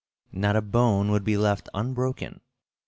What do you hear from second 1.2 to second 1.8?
be left